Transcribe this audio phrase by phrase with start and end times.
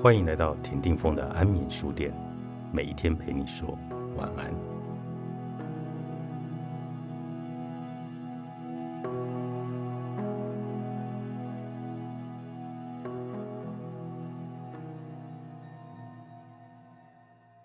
[0.00, 2.12] 欢迎来到田定峰的安眠书店，
[2.72, 3.78] 每一天陪你说
[4.16, 4.52] 晚安。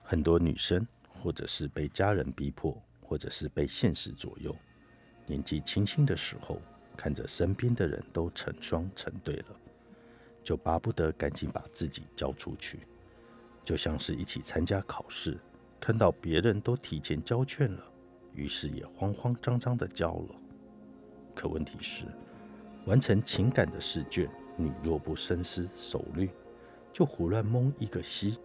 [0.04, 4.56] 很多女生，或者是被家人逼迫，或者是被现实左右，
[5.26, 6.62] 年纪轻轻的时候，
[6.96, 9.46] 看着身边的人都成双成对了。
[10.48, 12.80] 就巴不得赶紧把自己交出去，
[13.66, 15.38] 就像是一起参加考试，
[15.78, 17.84] 看到别人都提前交卷了，
[18.34, 20.36] 于是也慌慌张张的交了。
[21.36, 22.06] 可问题是，
[22.86, 26.30] 完成情感的试卷，你若不深思熟虑，
[26.94, 28.40] 就胡乱蒙一个西，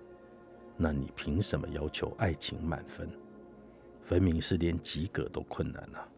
[0.76, 3.08] 那你凭什么要求爱情满分？
[4.02, 6.08] 分明是连及格都困难啊！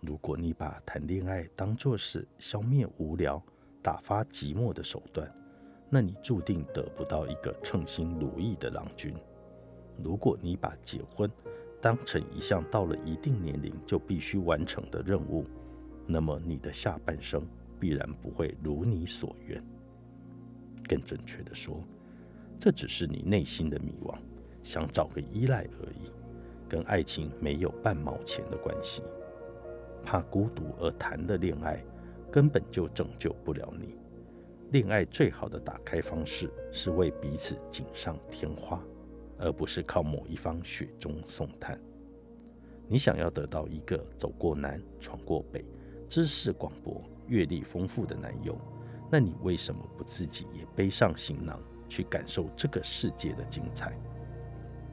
[0.00, 3.40] 如果你把谈恋爱当作是消灭无聊，
[3.84, 5.30] 打发寂寞的手段，
[5.90, 9.14] 那你注定得不到一个称心如意的郎君。
[10.02, 11.30] 如果你把结婚
[11.82, 15.44] 当成一项到了一定年龄就必须完成的任务，
[16.06, 17.46] 那么你的下半生
[17.78, 19.62] 必然不会如你所愿。
[20.88, 21.78] 更准确的说，
[22.58, 24.16] 这只是你内心的迷惘，
[24.62, 26.10] 想找个依赖而已，
[26.66, 29.02] 跟爱情没有半毛钱的关系。
[30.02, 31.84] 怕孤独而谈的恋爱。
[32.34, 33.96] 根本就拯救不了你。
[34.72, 38.82] 恋爱最好的打开方式是为彼此锦上添花，
[39.38, 41.80] 而不是靠某一方雪中送炭。
[42.88, 45.64] 你想要得到一个走过南、闯过北、
[46.08, 48.58] 知识广博、阅历丰富的男友，
[49.08, 53.96] 那你为什么不自己也背上行囊去感受这个世界的精彩？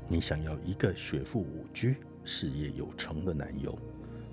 [0.08, 1.89] 你想要一个学富五车、
[2.23, 3.76] 事业有成的男友，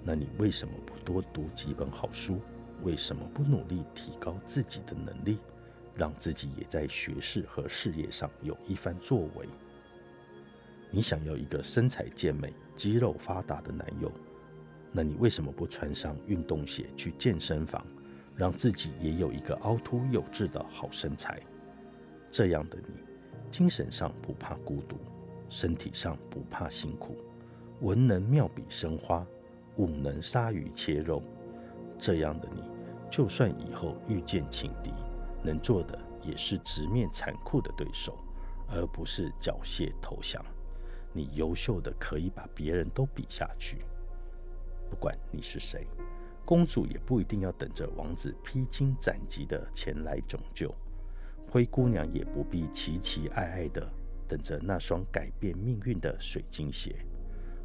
[0.05, 2.39] 那你为什么不多读几本好书？
[2.83, 5.39] 为什么不努力提高自己的能力，
[5.95, 9.49] 让自己也在学识和事业上有一番作为？
[10.91, 14.11] 你想要一个身材健美、肌肉发达的男友，
[14.93, 17.87] 那你为什么不穿上运动鞋去健身房，
[18.35, 21.41] 让自己也有一个凹凸有致的好身材？
[22.31, 22.95] 这样的你，
[23.51, 24.97] 精神上不怕孤独，
[25.51, 27.17] 身体上不怕辛苦，
[27.81, 29.27] 文能妙笔生花，
[29.77, 31.23] 武能杀鱼切肉。
[32.01, 32.63] 这样的你，
[33.11, 34.93] 就算以后遇见情敌，
[35.43, 38.19] 能做的也是直面残酷的对手，
[38.69, 40.45] 而不是缴械投降。
[41.13, 43.79] 你优秀的可以把别人都比下去。
[44.91, 45.87] 不管你是谁，
[46.45, 50.75] 公主也不一定要等着王子披荆斩棘的前来拯救，
[51.51, 53.87] 灰姑娘也不必期期爱爱的
[54.29, 56.95] 等着那双改变命运的水晶鞋。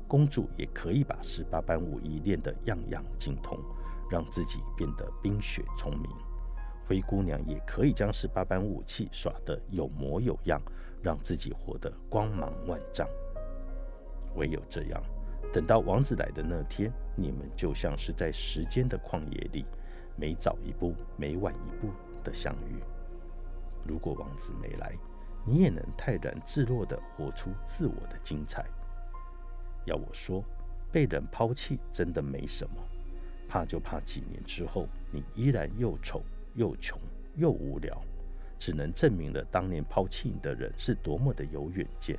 [0.08, 3.60] 公主也可以把十八般武艺练得样样精通。
[4.10, 6.10] 让自己变得冰雪聪明，
[6.88, 10.62] 灰姑娘也可以将十八般武器耍得有模有样，
[11.02, 13.08] 让自己活得光芒万丈。
[14.36, 15.02] 唯有这样，
[15.52, 19.66] 等到王子来的那天，你们就像是在时间的旷野里，
[20.16, 21.90] 每早一步，每晚一步
[22.24, 22.82] 的相遇。
[23.86, 24.98] 如果王子没来，
[25.46, 28.66] 你也能泰然自若地活出自我的精彩。
[29.86, 30.44] 要我说，
[30.92, 32.76] 被人抛弃真的没什么。
[33.54, 36.24] 怕就怕几年之后，你依然又丑
[36.56, 37.00] 又穷
[37.36, 38.02] 又无聊，
[38.58, 42.18] 只能证明了当年抛弃你的人是多么的有远见，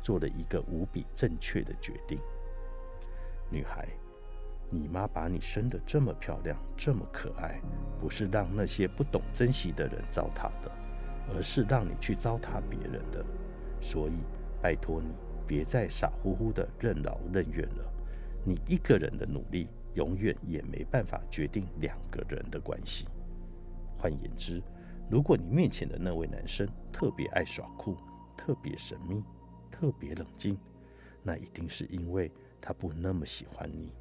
[0.00, 2.20] 做了一个无比正确的决定。
[3.50, 3.88] 女孩，
[4.70, 7.60] 你妈把你生得这么漂亮，这么可爱，
[8.00, 10.70] 不是让那些不懂珍惜的人糟蹋的，
[11.34, 13.26] 而是让你去糟蹋别人的。
[13.80, 14.12] 所以，
[14.62, 15.08] 拜托你
[15.48, 17.92] 别再傻乎乎的任劳任怨了。
[18.44, 19.66] 你一个人的努力。
[19.96, 23.06] 永远也没办法决定两个人的关系。
[23.98, 24.62] 换言之，
[25.10, 27.96] 如果你面前的那位男生特别爱耍酷、
[28.36, 29.24] 特别神秘、
[29.70, 30.56] 特别冷静，
[31.22, 32.30] 那一定是因为
[32.60, 33.92] 他不那么喜欢你。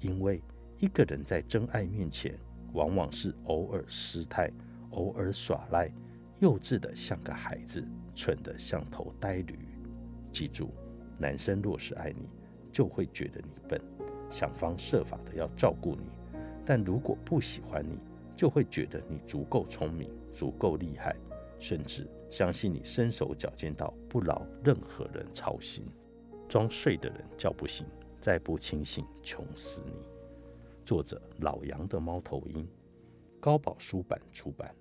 [0.00, 0.42] 因为
[0.78, 2.34] 一个人在真爱面前，
[2.72, 4.50] 往往是偶尔失态、
[4.92, 5.92] 偶尔耍赖、
[6.40, 9.58] 幼稚的像个孩子、蠢的像头呆驴。
[10.32, 10.72] 记住，
[11.18, 12.30] 男生若是爱你，
[12.72, 13.97] 就会觉得你笨。
[14.30, 16.10] 想方设法的要照顾你，
[16.64, 17.98] 但如果不喜欢你，
[18.36, 21.16] 就会觉得你足够聪明、足够厉害，
[21.58, 25.84] 甚至相信你身手矫健到不劳任何人操心。
[26.48, 27.86] 装睡的人叫不醒，
[28.20, 29.92] 再不清醒穷死你。
[30.84, 32.66] 作者：老杨的猫头鹰，
[33.38, 34.74] 高宝书版出版。